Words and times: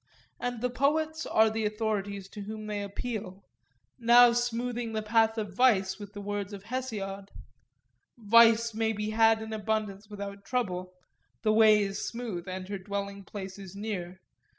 And 0.39 0.61
the 0.61 0.71
poets 0.71 1.27
are 1.27 1.51
the 1.51 1.63
authorities 1.63 2.27
to 2.29 2.41
whom 2.41 2.65
they 2.65 2.81
appeal, 2.81 3.45
now 3.99 4.33
smoothing 4.33 4.93
the 4.93 5.03
path 5.03 5.37
of 5.37 5.53
vice 5.53 5.99
with 5.99 6.13
the 6.13 6.21
words 6.21 6.53
of 6.53 6.63
Hesiod;— 6.63 7.29
'Vice 8.17 8.73
may 8.73 8.93
be 8.93 9.11
had 9.11 9.43
in 9.43 9.53
abundance 9.53 10.09
without 10.09 10.43
trouble; 10.43 10.95
the 11.43 11.53
way 11.53 11.83
is 11.83 12.03
smooth 12.03 12.47
and 12.47 12.67
her 12.67 12.79
dwelling 12.79 13.23
place 13.23 13.59
is 13.59 13.75
near. 13.75 14.19